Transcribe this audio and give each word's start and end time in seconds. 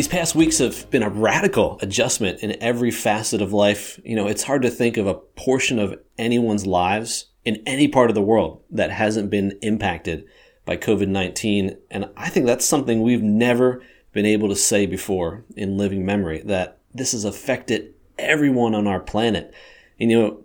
These 0.00 0.08
past 0.08 0.34
weeks 0.34 0.56
have 0.60 0.90
been 0.90 1.02
a 1.02 1.10
radical 1.10 1.78
adjustment 1.82 2.40
in 2.40 2.56
every 2.62 2.90
facet 2.90 3.42
of 3.42 3.52
life. 3.52 4.00
You 4.02 4.16
know, 4.16 4.28
it's 4.28 4.44
hard 4.44 4.62
to 4.62 4.70
think 4.70 4.96
of 4.96 5.06
a 5.06 5.12
portion 5.12 5.78
of 5.78 6.00
anyone's 6.16 6.66
lives 6.66 7.26
in 7.44 7.62
any 7.66 7.86
part 7.86 8.08
of 8.08 8.14
the 8.14 8.22
world 8.22 8.62
that 8.70 8.90
hasn't 8.90 9.28
been 9.28 9.58
impacted 9.60 10.24
by 10.64 10.78
COVID 10.78 11.08
19. 11.08 11.76
And 11.90 12.08
I 12.16 12.30
think 12.30 12.46
that's 12.46 12.64
something 12.64 13.02
we've 13.02 13.22
never 13.22 13.82
been 14.14 14.24
able 14.24 14.48
to 14.48 14.56
say 14.56 14.86
before 14.86 15.44
in 15.54 15.76
living 15.76 16.06
memory 16.06 16.40
that 16.46 16.78
this 16.94 17.12
has 17.12 17.26
affected 17.26 17.92
everyone 18.18 18.74
on 18.74 18.86
our 18.86 19.00
planet. 19.00 19.52
And, 20.00 20.10
you 20.10 20.18
know, 20.18 20.40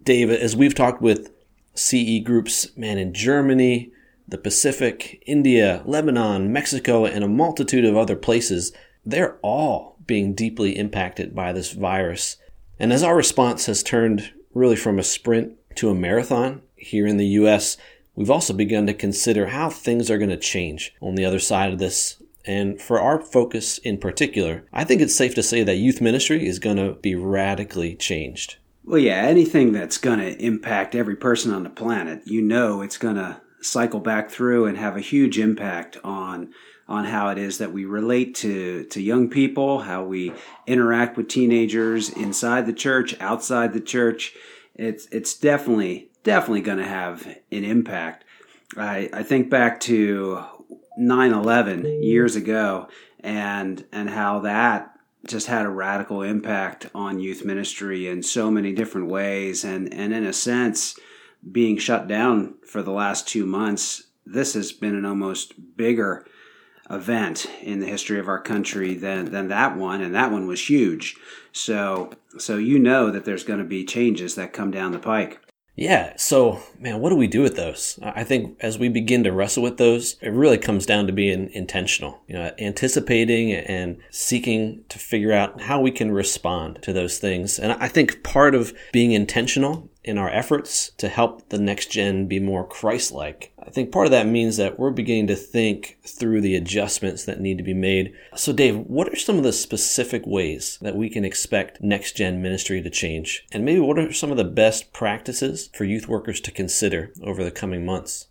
Dave, 0.00 0.30
as 0.30 0.54
we've 0.54 0.76
talked 0.76 1.02
with 1.02 1.32
CE 1.74 2.20
groups, 2.22 2.68
man, 2.76 2.98
in 2.98 3.14
Germany, 3.14 3.90
the 4.28 4.38
Pacific, 4.38 5.24
India, 5.26 5.82
Lebanon, 5.86 6.52
Mexico, 6.52 7.04
and 7.04 7.24
a 7.24 7.28
multitude 7.28 7.84
of 7.84 7.96
other 7.96 8.14
places, 8.14 8.72
they're 9.04 9.38
all 9.42 9.96
being 10.06 10.34
deeply 10.34 10.76
impacted 10.76 11.34
by 11.34 11.52
this 11.52 11.72
virus. 11.72 12.36
And 12.78 12.92
as 12.92 13.02
our 13.02 13.16
response 13.16 13.66
has 13.66 13.82
turned 13.82 14.32
really 14.54 14.76
from 14.76 14.98
a 14.98 15.04
sprint 15.04 15.54
to 15.76 15.90
a 15.90 15.94
marathon 15.94 16.62
here 16.76 17.06
in 17.06 17.16
the 17.16 17.26
US, 17.26 17.76
we've 18.14 18.30
also 18.30 18.52
begun 18.52 18.86
to 18.86 18.94
consider 18.94 19.46
how 19.46 19.70
things 19.70 20.10
are 20.10 20.18
going 20.18 20.30
to 20.30 20.36
change 20.36 20.94
on 21.00 21.14
the 21.14 21.24
other 21.24 21.38
side 21.38 21.72
of 21.72 21.78
this. 21.78 22.22
And 22.44 22.80
for 22.80 23.00
our 23.00 23.20
focus 23.20 23.78
in 23.78 23.98
particular, 23.98 24.64
I 24.72 24.84
think 24.84 25.00
it's 25.00 25.14
safe 25.14 25.34
to 25.36 25.42
say 25.42 25.62
that 25.62 25.76
youth 25.76 26.00
ministry 26.00 26.46
is 26.46 26.58
going 26.58 26.76
to 26.76 26.94
be 26.94 27.14
radically 27.14 27.94
changed. 27.94 28.56
Well, 28.84 28.98
yeah, 28.98 29.22
anything 29.22 29.72
that's 29.72 29.96
going 29.96 30.18
to 30.18 30.36
impact 30.44 30.96
every 30.96 31.14
person 31.14 31.54
on 31.54 31.62
the 31.62 31.70
planet, 31.70 32.22
you 32.26 32.42
know 32.42 32.82
it's 32.82 32.98
going 32.98 33.14
to 33.14 33.40
cycle 33.60 34.00
back 34.00 34.28
through 34.28 34.66
and 34.66 34.76
have 34.76 34.96
a 34.96 35.00
huge 35.00 35.38
impact 35.38 35.96
on 36.02 36.52
on 36.88 37.04
how 37.04 37.28
it 37.28 37.38
is 37.38 37.58
that 37.58 37.72
we 37.72 37.84
relate 37.84 38.34
to 38.36 38.84
to 38.84 39.00
young 39.00 39.28
people, 39.28 39.80
how 39.80 40.04
we 40.04 40.32
interact 40.66 41.16
with 41.16 41.28
teenagers 41.28 42.08
inside 42.10 42.66
the 42.66 42.72
church, 42.72 43.18
outside 43.20 43.72
the 43.72 43.80
church 43.80 44.34
it's 44.74 45.06
it's 45.06 45.34
definitely 45.34 46.10
definitely 46.22 46.62
going 46.62 46.78
to 46.78 46.86
have 46.86 47.26
an 47.26 47.64
impact. 47.64 48.24
I 48.76 49.08
I 49.12 49.22
think 49.22 49.50
back 49.50 49.80
to 49.80 50.44
9/11 50.98 52.02
years 52.02 52.36
ago 52.36 52.88
and 53.20 53.84
and 53.92 54.10
how 54.10 54.40
that 54.40 54.90
just 55.26 55.46
had 55.46 55.64
a 55.64 55.70
radical 55.70 56.22
impact 56.22 56.88
on 56.94 57.20
youth 57.20 57.44
ministry 57.44 58.08
in 58.08 58.22
so 58.22 58.50
many 58.50 58.72
different 58.72 59.08
ways 59.08 59.64
and 59.64 59.92
and 59.92 60.12
in 60.12 60.24
a 60.24 60.32
sense 60.32 60.98
being 61.50 61.76
shut 61.76 62.06
down 62.08 62.54
for 62.66 62.82
the 62.82 62.90
last 62.90 63.28
2 63.28 63.46
months 63.46 64.04
this 64.24 64.54
has 64.54 64.72
been 64.72 64.94
an 64.94 65.04
almost 65.04 65.76
bigger 65.76 66.26
event 66.92 67.46
in 67.62 67.80
the 67.80 67.86
history 67.86 68.20
of 68.20 68.28
our 68.28 68.40
country 68.40 68.94
than 68.94 69.32
than 69.32 69.48
that 69.48 69.76
one 69.76 70.02
and 70.02 70.14
that 70.14 70.30
one 70.30 70.46
was 70.46 70.68
huge 70.68 71.16
so 71.52 72.12
so 72.38 72.56
you 72.56 72.78
know 72.78 73.10
that 73.10 73.24
there's 73.24 73.44
going 73.44 73.58
to 73.58 73.64
be 73.64 73.84
changes 73.84 74.34
that 74.34 74.52
come 74.52 74.70
down 74.70 74.92
the 74.92 74.98
pike. 74.98 75.38
Yeah. 75.74 76.12
So, 76.16 76.60
man, 76.78 77.00
what 77.00 77.08
do 77.08 77.16
we 77.16 77.26
do 77.26 77.40
with 77.40 77.56
those? 77.56 77.98
I 78.02 78.24
think 78.24 78.58
as 78.60 78.78
we 78.78 78.90
begin 78.90 79.24
to 79.24 79.32
wrestle 79.32 79.62
with 79.62 79.78
those, 79.78 80.16
it 80.20 80.28
really 80.28 80.58
comes 80.58 80.84
down 80.84 81.06
to 81.06 81.14
being 81.14 81.50
intentional, 81.52 82.20
you 82.26 82.34
know, 82.34 82.52
anticipating 82.58 83.52
and 83.52 83.98
seeking 84.10 84.84
to 84.90 84.98
figure 84.98 85.32
out 85.32 85.62
how 85.62 85.80
we 85.80 85.90
can 85.90 86.12
respond 86.12 86.82
to 86.82 86.92
those 86.92 87.18
things. 87.18 87.58
And 87.58 87.72
I 87.72 87.88
think 87.88 88.22
part 88.22 88.54
of 88.54 88.74
being 88.92 89.12
intentional 89.12 89.88
in 90.04 90.18
our 90.18 90.30
efforts 90.30 90.90
to 90.98 91.08
help 91.08 91.48
the 91.48 91.58
next 91.58 91.90
gen 91.90 92.26
be 92.26 92.40
more 92.40 92.66
Christ 92.66 93.12
like. 93.12 93.52
I 93.58 93.70
think 93.70 93.92
part 93.92 94.06
of 94.06 94.10
that 94.10 94.26
means 94.26 94.56
that 94.56 94.78
we're 94.78 94.90
beginning 94.90 95.28
to 95.28 95.36
think 95.36 95.98
through 96.04 96.40
the 96.40 96.56
adjustments 96.56 97.24
that 97.24 97.40
need 97.40 97.58
to 97.58 97.64
be 97.64 97.74
made. 97.74 98.12
So, 98.34 98.52
Dave, 98.52 98.76
what 98.78 99.08
are 99.08 99.16
some 99.16 99.38
of 99.38 99.44
the 99.44 99.52
specific 99.52 100.26
ways 100.26 100.78
that 100.82 100.96
we 100.96 101.08
can 101.08 101.24
expect 101.24 101.82
next 101.82 102.16
gen 102.16 102.42
ministry 102.42 102.82
to 102.82 102.90
change? 102.90 103.46
And 103.52 103.64
maybe 103.64 103.80
what 103.80 103.98
are 103.98 104.12
some 104.12 104.30
of 104.30 104.36
the 104.36 104.44
best 104.44 104.92
practices 104.92 105.70
for 105.72 105.84
youth 105.84 106.08
workers 106.08 106.40
to 106.40 106.50
consider 106.50 107.12
over 107.22 107.44
the 107.44 107.50
coming 107.50 107.86
months? 107.86 108.26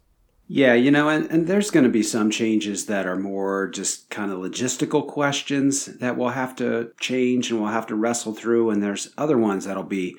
Yeah, 0.54 0.74
you 0.74 0.92
know, 0.92 1.08
and, 1.08 1.32
and 1.32 1.48
there's 1.48 1.72
going 1.72 1.86
to 1.86 1.90
be 1.90 2.04
some 2.04 2.30
changes 2.30 2.88
that 2.88 3.08
are 3.08 3.16
more 3.16 3.70
just 3.70 4.10
kind 4.10 4.34
of 4.34 4.40
logistical 4.40 5.08
questions 5.08 5.86
that 5.86 6.18
we'll 6.18 6.30
have 6.30 6.58
to 6.58 6.92
change 7.00 7.50
and 7.50 7.62
we'll 7.62 7.72
have 7.72 7.88
to 7.88 7.96
wrestle 7.96 8.34
through. 8.34 8.70
And 8.70 8.84
there's 8.84 9.14
other 9.18 9.38
ones 9.38 9.64
that'll 9.64 9.84
be 9.84 10.18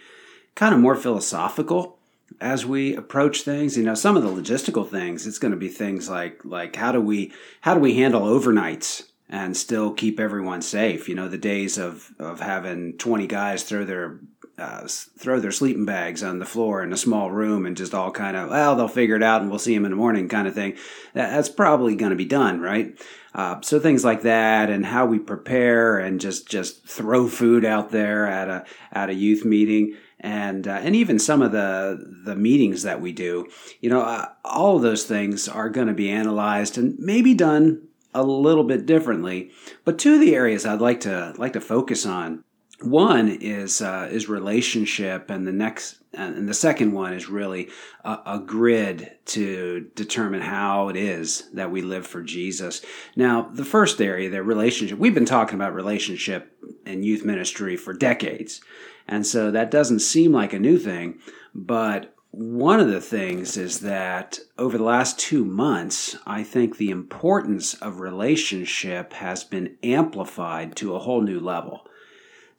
kind 0.54 0.74
of 0.74 0.80
more 0.80 0.96
philosophical 0.96 1.98
as 2.40 2.66
we 2.66 2.94
approach 2.96 3.42
things. 3.42 3.76
You 3.76 3.84
know 3.84 3.94
some 3.94 4.16
of 4.16 4.22
the 4.22 4.28
logistical 4.28 4.88
things 4.88 5.26
it's 5.26 5.38
going 5.38 5.52
to 5.52 5.58
be 5.58 5.68
things 5.68 6.08
like 6.08 6.44
like 6.44 6.76
how 6.76 6.92
do 6.92 7.00
we 7.00 7.32
how 7.60 7.74
do 7.74 7.80
we 7.80 7.96
handle 7.96 8.22
overnights 8.22 9.08
and 9.28 9.56
still 9.56 9.92
keep 9.92 10.20
everyone 10.20 10.62
safe? 10.62 11.08
You 11.08 11.14
know 11.14 11.28
the 11.28 11.38
days 11.38 11.78
of 11.78 12.10
of 12.18 12.40
having 12.40 12.98
20 12.98 13.26
guys 13.26 13.62
throw 13.62 13.84
their 13.84 14.20
uh, 14.58 14.86
throw 14.86 15.40
their 15.40 15.50
sleeping 15.50 15.84
bags 15.84 16.22
on 16.22 16.38
the 16.38 16.44
floor 16.44 16.82
in 16.82 16.92
a 16.92 16.96
small 16.96 17.30
room 17.30 17.66
and 17.66 17.76
just 17.76 17.94
all 17.94 18.10
kind 18.10 18.36
of 18.36 18.50
well 18.50 18.76
they'll 18.76 18.88
figure 18.88 19.16
it 19.16 19.22
out 19.22 19.40
and 19.40 19.50
we'll 19.50 19.58
see 19.58 19.74
them 19.74 19.84
in 19.84 19.90
the 19.90 19.96
morning 19.96 20.28
kind 20.28 20.46
of 20.46 20.54
thing 20.54 20.72
that, 21.14 21.30
that's 21.30 21.48
probably 21.48 21.94
going 21.94 22.10
to 22.10 22.16
be 22.16 22.24
done 22.24 22.60
right 22.60 22.98
uh, 23.34 23.60
so 23.62 23.80
things 23.80 24.04
like 24.04 24.22
that 24.22 24.68
and 24.68 24.84
how 24.84 25.06
we 25.06 25.18
prepare 25.18 25.98
and 25.98 26.20
just 26.20 26.48
just 26.48 26.86
throw 26.86 27.26
food 27.26 27.64
out 27.64 27.90
there 27.90 28.26
at 28.26 28.48
a 28.48 28.64
at 28.92 29.08
a 29.08 29.14
youth 29.14 29.44
meeting 29.44 29.96
and 30.22 30.69
uh, 30.69 30.80
and 30.82 30.94
even 30.94 31.19
some 31.19 31.42
of 31.42 31.52
the 31.52 31.98
the 32.24 32.36
meetings 32.36 32.84
that 32.84 33.00
we 33.00 33.12
do, 33.12 33.48
you 33.80 33.90
know, 33.90 34.02
uh, 34.02 34.28
all 34.44 34.76
of 34.76 34.82
those 34.82 35.04
things 35.04 35.48
are 35.48 35.69
going 35.69 35.88
to 35.88 35.92
be 35.92 36.08
analyzed 36.08 36.78
and 36.78 36.96
maybe 36.98 37.34
done 37.34 37.82
a 38.14 38.22
little 38.22 38.64
bit 38.64 38.86
differently. 38.86 39.50
But 39.84 39.98
two 39.98 40.14
of 40.14 40.20
the 40.20 40.34
areas 40.34 40.64
I'd 40.64 40.80
like 40.80 41.00
to 41.00 41.34
like 41.36 41.54
to 41.54 41.60
focus 41.60 42.06
on, 42.06 42.44
one 42.84 43.28
is 43.28 43.81
uh, 43.81 44.09
is 44.10 44.28
relationship, 44.28 45.31
and 45.31 45.47
the 45.47 45.53
next 45.53 46.03
and 46.15 46.48
the 46.48 46.54
second 46.54 46.93
one 46.93 47.15
is 47.15 47.28
really 47.28 47.70
a, 48.04 48.19
a, 48.26 48.38
grid 48.38 49.12
to 49.25 49.91
determine 49.94 50.43
how 50.43 50.88
it 50.88 50.97
is 50.97 51.48
that 51.54 51.70
we 51.70 51.81
live 51.81 52.06
for 52.06 52.22
Jesus. 52.22 52.84
Now, 53.16 53.48
the 53.50 53.65
first 53.65 54.00
area, 54.00 54.28
the 54.28 54.43
relationship, 54.43 54.98
we've 54.98 55.15
been 55.15 55.25
talking 55.25 55.54
about 55.54 55.75
relationship 55.75 56.54
in 56.84 57.03
youth 57.03 57.25
ministry 57.25 57.76
for 57.76 57.94
decades. 57.94 58.60
And 59.09 59.26
so 59.26 59.50
that 59.50 59.70
doesn't 59.70 60.00
seem 60.00 60.32
like 60.32 60.53
a 60.53 60.59
new 60.59 60.78
thing. 60.78 61.19
But 61.54 62.14
one 62.31 62.81
of 62.81 62.88
the 62.88 63.00
things 63.00 63.56
is 63.56 63.81
that 63.81 64.38
over 64.59 64.78
the 64.78 64.84
last 64.84 65.19
two 65.19 65.44
months, 65.44 66.16
I 66.26 66.43
think 66.43 66.76
the 66.76 66.91
importance 66.91 67.75
of 67.75 68.00
relationship 68.00 69.12
has 69.14 69.44
been 69.44 69.76
amplified 69.82 70.76
to 70.76 70.94
a 70.94 70.99
whole 70.99 71.20
new 71.20 71.41
level. 71.41 71.87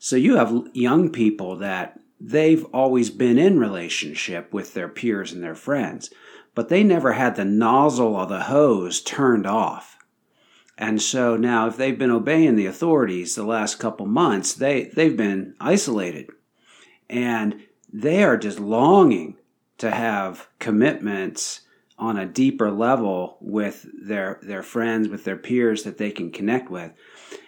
So 0.05 0.17
you 0.17 0.35
have 0.35 0.67
young 0.73 1.11
people 1.11 1.55
that 1.59 1.97
they've 2.19 2.65
always 2.73 3.09
been 3.09 3.37
in 3.37 3.57
relationship 3.57 4.51
with 4.51 4.73
their 4.73 4.89
peers 4.89 5.31
and 5.31 5.41
their 5.41 5.55
friends, 5.55 6.09
but 6.53 6.67
they 6.67 6.83
never 6.83 7.13
had 7.13 7.37
the 7.37 7.45
nozzle 7.45 8.17
of 8.17 8.27
the 8.27 8.41
hose 8.41 8.99
turned 8.99 9.47
off. 9.47 9.97
And 10.77 11.01
so 11.01 11.37
now, 11.37 11.67
if 11.67 11.77
they've 11.77 11.97
been 11.97 12.11
obeying 12.11 12.57
the 12.57 12.65
authorities 12.65 13.35
the 13.35 13.45
last 13.45 13.79
couple 13.79 14.05
months, 14.05 14.53
they, 14.53 14.91
they've 14.93 15.15
been 15.15 15.55
isolated. 15.61 16.27
And 17.09 17.61
they 17.89 18.25
are 18.25 18.35
just 18.35 18.59
longing 18.59 19.37
to 19.77 19.89
have 19.89 20.49
commitments 20.59 21.61
on 21.97 22.17
a 22.17 22.25
deeper 22.25 22.71
level 22.71 23.37
with 23.39 23.85
their, 24.01 24.39
their 24.41 24.63
friends, 24.63 25.07
with 25.07 25.23
their 25.23 25.37
peers 25.37 25.83
that 25.83 25.97
they 25.97 26.11
can 26.11 26.31
connect 26.31 26.69
with. 26.69 26.91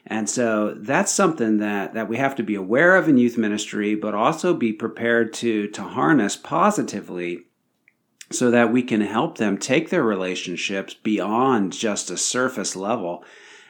And 0.05 0.29
so 0.29 0.75
that's 0.75 1.11
something 1.11 1.57
that, 1.57 1.93
that 1.93 2.07
we 2.07 2.17
have 2.17 2.35
to 2.35 2.43
be 2.43 2.55
aware 2.55 2.95
of 2.95 3.09
in 3.09 3.17
youth 3.17 3.37
ministry, 3.37 3.95
but 3.95 4.13
also 4.13 4.53
be 4.53 4.71
prepared 4.71 5.33
to, 5.35 5.67
to 5.69 5.83
harness 5.83 6.35
positively 6.35 7.45
so 8.31 8.51
that 8.51 8.71
we 8.71 8.83
can 8.83 9.01
help 9.01 9.37
them 9.37 9.57
take 9.57 9.89
their 9.89 10.03
relationships 10.03 10.93
beyond 10.93 11.73
just 11.73 12.09
a 12.09 12.17
surface 12.17 12.75
level 12.75 13.23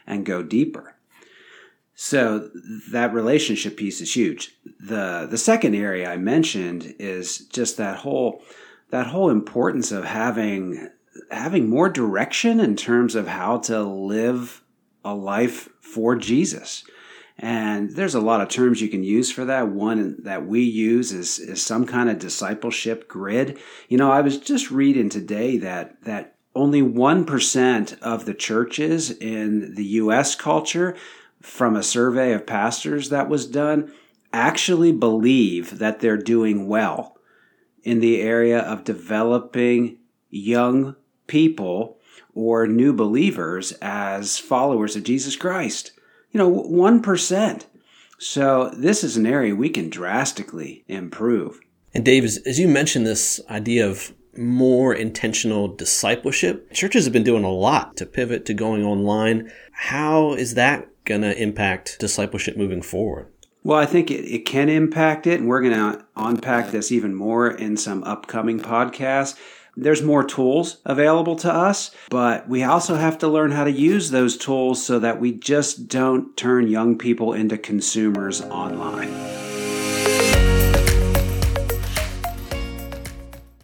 and 0.08 0.26
go 0.26 0.44
deeper. 0.44 0.96
So 1.96 2.50
that 2.92 3.14
relationship 3.14 3.78
piece 3.78 4.02
is 4.02 4.16
huge. 4.16 4.56
The 4.80 5.28
the 5.30 5.38
second 5.38 5.76
area 5.76 6.12
I 6.12 6.18
mentioned 6.18 6.96
is 7.00 7.38
just 7.38 7.78
that 7.78 7.98
whole 7.98 8.44
that 8.92 9.08
whole 9.08 9.30
importance 9.30 9.92
of 9.92 10.06
having 10.06 10.90
having 11.32 11.70
more 11.70 11.90
direction 11.90 12.60
in 12.60 12.76
terms 12.76 13.16
of 13.16 13.28
how 13.28 13.58
to 13.58 13.82
live 13.82 14.62
a 15.04 15.14
life 15.14 15.70
for 15.80 16.16
Jesus. 16.16 16.84
And 17.38 17.92
there's 17.92 18.16
a 18.16 18.22
lot 18.22 18.42
of 18.42 18.50
terms 18.50 18.82
you 18.82 18.88
can 18.88 19.04
use 19.04 19.32
for 19.32 19.46
that. 19.46 19.70
One 19.70 20.18
that 20.24 20.46
we 20.46 20.62
use 20.62 21.12
is, 21.12 21.40
is 21.40 21.62
some 21.62 21.86
kind 21.86 22.10
of 22.10 22.20
discipleship 22.20 23.08
grid. 23.08 23.60
You 23.90 23.98
know, 23.98 24.12
I 24.12 24.22
was 24.22 24.38
just 24.38 24.72
reading 24.72 25.10
today 25.10 25.58
that, 25.58 26.02
that 26.04 26.36
only 26.56 26.82
1% 26.82 28.00
of 28.00 28.26
the 28.26 28.34
churches 28.34 29.12
in 29.12 29.76
the 29.76 29.86
U.S. 29.86 30.36
culture 30.36 30.96
from 31.42 31.76
a 31.76 31.84
survey 31.84 32.32
of 32.32 32.48
pastors 32.48 33.10
that 33.10 33.28
was 33.28 33.46
done 33.46 33.92
actually 34.32 34.94
believe 34.94 35.80
that 35.80 36.00
they're 36.00 36.18
doing 36.18 36.68
well 36.68 37.18
in 37.86 38.00
the 38.00 38.22
area 38.22 38.60
of 38.60 38.84
developing 38.84 39.98
young 40.30 40.96
people 41.28 41.98
or 42.34 42.68
new 42.68 42.92
believers 42.92 43.72
as 43.82 44.38
followers 44.38 44.96
of 44.98 45.04
Jesus 45.04 45.38
Christ. 45.38 45.92
You 46.32 46.40
know, 46.40 46.52
1%. 46.52 47.66
So 48.18 48.72
this 48.76 49.04
is 49.04 49.16
an 49.16 49.26
area 49.26 49.56
we 49.56 49.70
can 49.70 49.90
drastically 49.90 50.84
improve. 50.88 51.60
And 51.94 52.04
Dave, 52.04 52.26
as, 52.26 52.38
as 52.46 52.60
you 52.60 52.68
mentioned 52.68 53.06
this 53.06 53.40
idea 53.50 53.88
of 53.88 54.14
more 54.38 54.94
intentional 54.94 55.70
discipleship, 55.70 56.74
churches 56.74 57.06
have 57.06 57.14
been 57.14 57.24
doing 57.24 57.46
a 57.46 57.52
lot 57.52 57.96
to 57.98 58.06
pivot 58.06 58.46
to 58.46 58.54
going 58.54 58.84
online. 58.84 59.50
How 59.72 60.34
is 60.34 60.56
that 60.56 60.90
going 61.06 61.22
to 61.22 61.42
impact 61.42 61.98
discipleship 62.00 62.58
moving 62.58 62.82
forward? 62.82 63.32
Well, 63.66 63.80
I 63.80 63.88
think 63.88 64.12
it, 64.12 64.32
it 64.32 64.46
can 64.46 64.70
impact 64.70 65.26
it, 65.26 65.40
and 65.40 65.50
we're 65.50 65.62
going 65.62 65.74
to 65.74 66.06
unpack 66.16 66.70
this 66.70 66.92
even 66.92 67.16
more 67.16 67.50
in 67.50 67.78
some 67.78 68.04
upcoming 68.04 68.60
podcasts. 68.60 69.36
There's 69.76 70.04
more 70.04 70.24
tools 70.24 70.78
available 70.86 71.36
to 71.38 71.52
us, 71.52 71.90
but 72.12 72.48
we 72.48 72.62
also 72.62 72.94
have 72.94 73.18
to 73.18 73.28
learn 73.28 73.50
how 73.50 73.64
to 73.64 73.72
use 73.72 74.12
those 74.12 74.38
tools 74.38 74.86
so 74.86 75.00
that 75.00 75.20
we 75.20 75.32
just 75.32 75.88
don't 75.88 76.38
turn 76.38 76.68
young 76.68 76.96
people 76.96 77.34
into 77.34 77.58
consumers 77.58 78.40
online. 78.40 79.10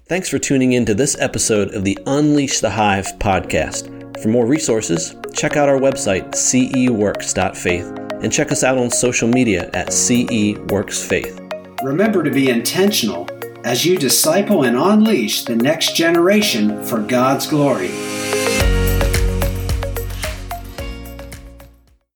Thanks 0.08 0.30
for 0.30 0.40
tuning 0.40 0.72
in 0.72 0.84
to 0.86 0.96
this 0.96 1.16
episode 1.20 1.76
of 1.76 1.84
the 1.84 2.00
Unleash 2.08 2.60
the 2.60 2.72
Hive 2.72 3.06
podcast. 3.20 4.20
For 4.20 4.30
more 4.30 4.48
resources, 4.48 5.14
check 5.36 5.58
out 5.58 5.70
our 5.70 5.78
website, 5.78 6.32
ceworks.faith, 6.32 8.11
and 8.22 8.32
check 8.32 8.52
us 8.52 8.64
out 8.64 8.78
on 8.78 8.90
social 8.90 9.28
media 9.28 9.70
at 9.74 9.94
CE 9.94 10.58
Works 10.70 11.04
Faith. 11.04 11.40
Remember 11.84 12.24
to 12.24 12.32
be 12.32 12.50
intentional 12.50 13.28
as 13.64 13.86
you 13.86 13.98
disciple 13.98 14.64
and 14.64 14.78
unleash 14.78 15.46
the 15.46 15.56
next 15.56 15.96
generation 15.96 16.84
for 16.86 17.00
God's 17.00 17.48
glory. 17.48 17.92